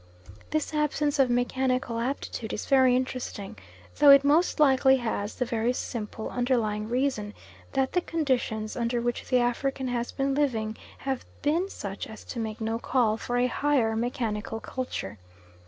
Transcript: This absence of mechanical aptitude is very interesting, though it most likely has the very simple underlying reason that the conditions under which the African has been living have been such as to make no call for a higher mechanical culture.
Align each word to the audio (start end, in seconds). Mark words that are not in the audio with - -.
This 0.49 0.73
absence 0.73 1.19
of 1.19 1.29
mechanical 1.29 1.99
aptitude 1.99 2.53
is 2.53 2.65
very 2.65 2.95
interesting, 2.95 3.55
though 3.99 4.09
it 4.09 4.23
most 4.23 4.59
likely 4.59 4.97
has 4.97 5.35
the 5.35 5.45
very 5.45 5.73
simple 5.73 6.27
underlying 6.31 6.89
reason 6.89 7.35
that 7.73 7.91
the 7.91 8.01
conditions 8.01 8.75
under 8.75 8.99
which 8.99 9.29
the 9.29 9.37
African 9.37 9.89
has 9.89 10.11
been 10.11 10.33
living 10.33 10.75
have 10.97 11.23
been 11.43 11.69
such 11.69 12.07
as 12.07 12.23
to 12.33 12.39
make 12.39 12.59
no 12.59 12.79
call 12.79 13.15
for 13.15 13.37
a 13.37 13.45
higher 13.45 13.95
mechanical 13.95 14.59
culture. 14.59 15.19